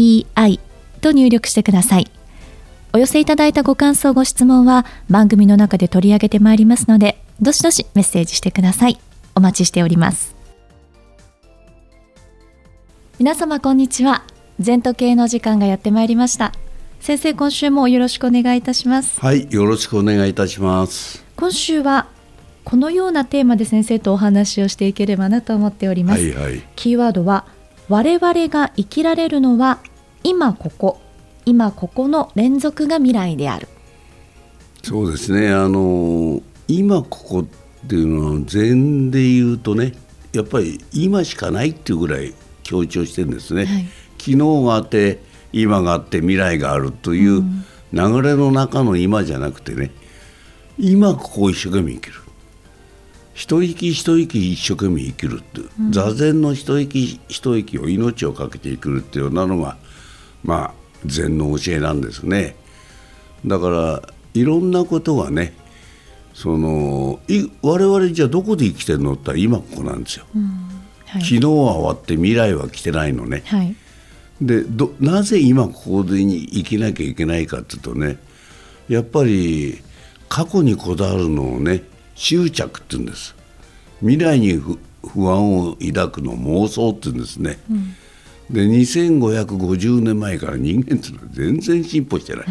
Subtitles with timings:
[0.00, 0.60] ZENTOKEIEI
[1.00, 2.10] と入力してください。
[2.92, 8.98] お寄せいただいたご感想、ご質問は番組の中で取り上げてまいりますので、どしどしメッセージしてください。
[9.34, 10.34] お待ちしております。
[13.18, 14.24] 皆様こんにちは。
[14.58, 16.52] 全時計の時間がやってまいりました。
[17.00, 19.20] 先生、今週もよろしくお願いいたします。
[19.20, 21.24] はい、よろしくお願いいたします。
[21.36, 22.08] 今週は
[22.64, 27.46] このようなテーマで先生とお話をしていければなと思っております、はいはい、キーワードは
[27.88, 29.78] 我々が生きられるのは
[30.22, 31.00] 今ここ
[31.46, 33.68] 今ここの連続が未来である。
[34.82, 35.50] そうですね。
[35.50, 39.94] あの今ここっていうのは禅で言うとね
[40.32, 43.84] やっぱり今しかないっていうぐらい強調してるんですね、はい、
[44.18, 45.18] 昨日があって
[45.52, 47.42] 今があって未来があるという
[47.92, 49.90] 流れの中の今じゃなくてね
[50.78, 52.14] 今ここを一生懸命生きる。
[53.34, 55.82] 一息一息一生懸命生きるって、う。
[55.82, 59.78] ん、座禅の一息一息を命を懸けて生きるっていうようなのが
[60.42, 60.74] まあ
[61.06, 62.56] 禅の教えなんですね。
[63.46, 64.02] だから
[64.34, 65.54] いろんなことがね
[66.34, 67.20] その
[67.62, 70.42] 我々じゃあどこで生きてるのって言ったら今ここなんですよ、うん
[71.06, 73.74] はい、昨日は終わって未来は来てないのね、はい、
[74.40, 74.64] で
[75.00, 78.18] なぜ今ここで生きなきゃいけないかっていうとね
[78.88, 79.80] やっぱり
[80.28, 81.82] 過去にこだわるのをね
[82.14, 83.34] 執着って言うんです。
[84.00, 87.94] 未来に不安を抱くの妄想って言うんですね、うん、
[88.50, 92.46] で2550年前から人間っていうのは全然進歩してない。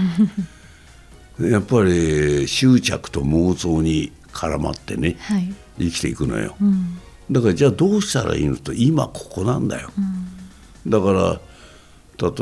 [1.51, 6.97] やっぱり執着と妄想に絡まってね、はい、生きていくのよ、うん、
[7.31, 11.39] だからじゃあどうしたらいいのと今ここなんだよ、うん、だから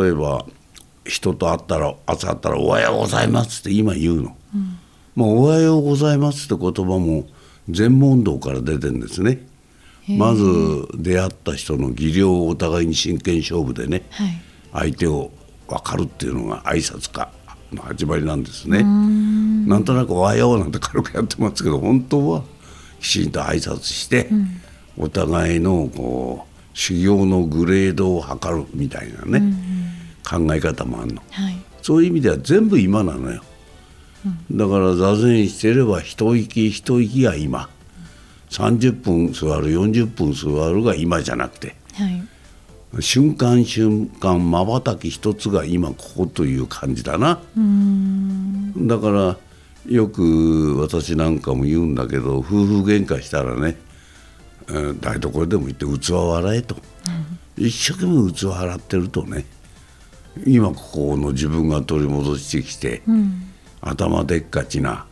[0.03, 0.47] 例えば
[1.05, 4.77] 人と会ったら朝会ったら「おはようございます」って今言うの、うん。
[5.15, 7.25] まあ、おはようございますって言葉も
[7.69, 9.45] 全問答から出てるんですね。
[10.09, 14.41] まず出会った人の技量をお互いに真剣勝負でね、はい、
[14.71, 15.31] 相手を
[15.67, 17.29] 分かるっていうのが挨拶か
[17.73, 18.81] の始まりなんですね。
[18.83, 19.67] ん。
[19.67, 22.43] なんとなく「おはよう」なんて軽くやってますけど本当は
[23.01, 24.61] きちんと挨拶して、うん、
[24.97, 29.53] お互いのこう修行のグレードを測るみたいなね、
[30.23, 33.43] 考え方もあるの、はい、そういう意味では全部今なのよ。
[34.51, 37.69] だから座禅してれば一息一息が今
[38.49, 42.07] 30分座る40分座るが今じゃなくて、は
[42.99, 47.39] い、瞬間瞬間まばたき一つが今ここという感じだな
[48.77, 49.37] だから
[49.87, 53.77] よく私なんかも言うんだけど夫婦喧嘩したらね、
[54.69, 56.75] えー、台所でも行って器を洗えと、
[57.57, 59.45] うん、一生懸命器を洗ってるとね
[60.45, 63.47] 今ここの自分が取り戻してきて、うん
[63.81, 65.05] 頭でっかちな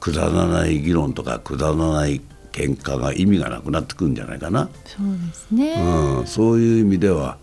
[0.00, 2.20] くだらない議論とかくだらない
[2.52, 4.68] 喧嘩が意味がなくなってくるんじゃないかな。
[4.84, 7.38] そうですね、うん、そういう意味では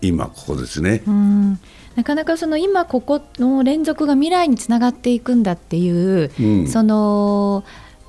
[0.00, 1.02] 今ここですね。
[1.06, 1.60] うん。
[1.94, 7.64] なかなかその今ここの連続が未来につながっていくんだっていう、うん、その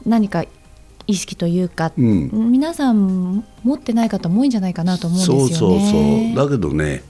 [0.06, 0.46] 何か
[1.06, 5.54] 意識というか、うん、皆さん持ってない方も多いんじゃないかなと思うんですよね。
[5.54, 7.04] そうそうそうだけどね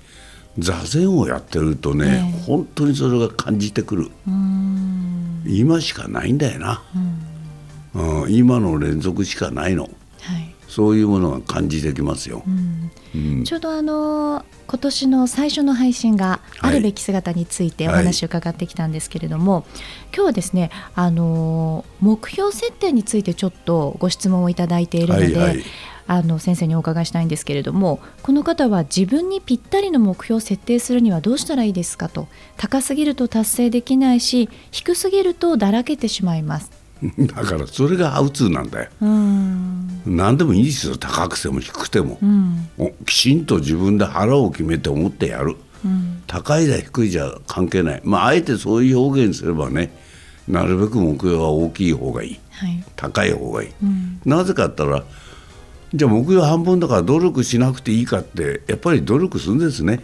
[0.57, 4.11] 座禅をやってるとね、えー、本当にそれが感じてくる。
[5.45, 7.12] 今しかないんだよな、うん、
[8.29, 9.91] 今の連続しかないの、はい、
[10.67, 12.91] そういうものが感じてきますよ、うん。
[13.15, 19.63] うん、ちょうどあの今年の最初の配信があるべき姿についてお話を伺ってきたんですけれども、はい、
[20.13, 25.63] 今日はですねあの目標設定についてちょっとご質問をいただいているので、はいはい。
[26.05, 32.27] あの先生にお伺いしたいんですけれどもこの方は自分にぴったりの目標を設定するにはどうしたらいいですかと
[32.57, 36.82] 高すぎると達成できないし低すぎるとだらけてしまいます
[37.35, 38.89] だからそれがハウツーなんだよ。
[40.05, 40.97] 何でもいいですよ。
[40.97, 42.67] 高くても低くても、うん、
[43.05, 48.01] きちんと自分で腹を決めて思ってやる、うん、高いだ低いじゃ関係ない。
[48.03, 49.91] まああえてそういう表現すればね
[50.47, 55.03] なるべく目標は大きい方がいい、はい、高い方がいい、うん、なぜかったら
[55.93, 60.01] じゃあ目標半分だから努力しなくていいかってやっぱり努力するんですね、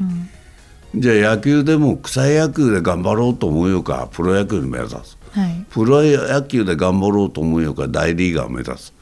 [0.94, 8.94] うん、じゃあ野球でも草野球で頑張ろうと思うよかプロ野球に目指す、はい、プロ野球で頑張ろうと思うよか大リーガーを目指す。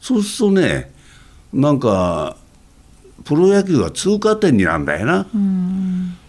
[0.00, 0.92] そうするとね
[1.52, 2.36] なんか
[3.24, 5.26] プロ野球は通過点になんだよな。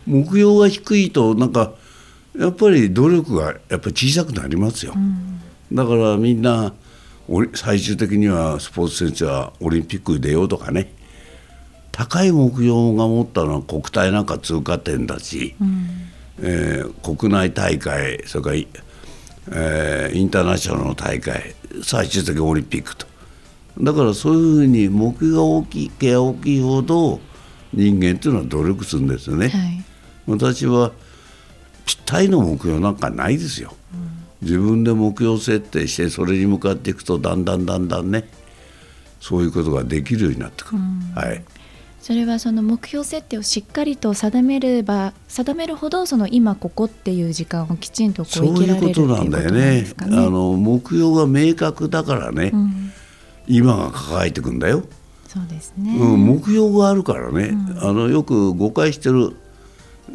[0.06, 1.74] 目標が低いとなんか
[2.38, 4.94] やっぱり努力がやっぱり小さくなりますよ。
[5.72, 6.74] だからみんな
[7.54, 10.92] 最終的にはスポーツ選手はオリンピックに出ようとかね。
[11.92, 15.88] 高い目標が持ったのは国体なんか通過点だし、うん、
[16.42, 18.58] えー、国内大会それから、
[19.52, 23.08] えー、インターナショナルの大会最終的にオリンピックと。
[23.82, 27.20] だからそういうふうに目標が大きけ大きいほど
[27.74, 29.84] 人間っていうのは努力するんですよね、はい、
[30.28, 30.92] 私は
[31.86, 34.48] ぴったりの目標なんかないですよ、うん。
[34.48, 38.30] 自分で目標設定してそれに向かっていくとだんだんだんだんね
[39.22, 40.82] そういうことができるようになってくる。
[41.16, 41.44] はい、
[42.02, 49.86] それはその目標設定をしっかりと定めれば定めるほどその今ここっていう時間をきちんとこう生きられるそういうことなんだよね。
[50.02, 52.92] あの目標が明確だからね、うん、
[53.48, 54.84] 今が抱えていくんだよ。
[55.28, 59.36] そうですね、うん、目標があるからね、うん、あのよく誤解してる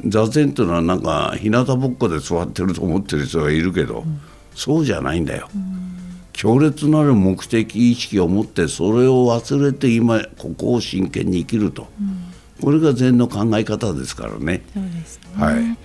[0.08, 4.20] 座禅というのはなんか日向ぼっこで座ってると思ってる人がいるけど、うん、
[4.56, 5.93] そうじゃないんだよ、うん、
[6.34, 14.62] 強烈なる目的意識を持ってそれを忘れて今ここを真剣に生きると、うん、これが禅の考え方ですからね。
[14.74, 15.42] そうですね。
[15.42, 15.78] はい。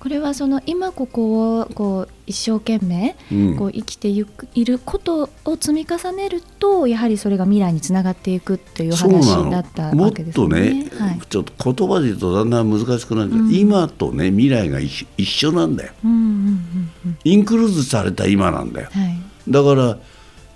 [0.00, 3.14] これはその今ここをこう一生懸命
[3.58, 10.46] こう生きていく、いることを積み重ねるとやはりそれが未来につながっていくという話だったわけですね。
[10.46, 19.98] もっとね、はい、ちょっと言葉で言うとだんだん難しくなる、うん、今とね未来が一緒なんだよ、うんうんうんうん、インクルーズされた今なんだよ、はい、だから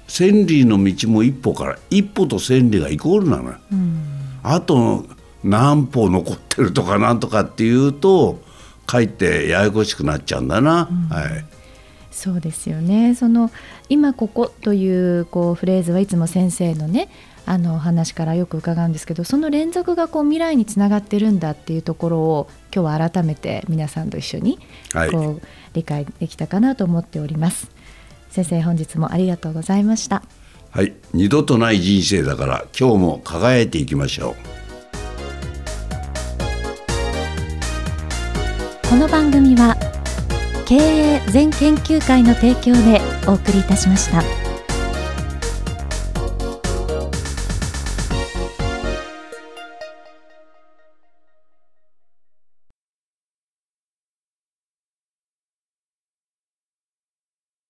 [0.07, 5.05] 千里の道も一歩から一歩と千里がイコールなのよ、うん、あと
[5.43, 8.41] 何歩残ってるとかなんとかっていうと
[8.91, 11.45] 書いてややこしくなっちゃうんだな、うん、はい。
[12.11, 13.15] そうですよね。
[13.17, 13.51] その
[13.89, 17.09] 今ここというこうフレーズはいつも先生のね
[17.45, 24.59] あの話からよく伺うんですけどその連続がこう未来につながってるんだっていうところを今日は改めて皆さんと一緒に
[25.11, 25.43] こう、
[25.75, 27.71] 理解できたかなと思っております
[28.35, 30.25] 先生本日もありがとうございました
[30.73, 34.35] はい二度とない人生だから今日も輝いていきましょう
[38.89, 39.77] この番組は
[40.67, 44.44] 経営全研究会の提供でお送りいたしました。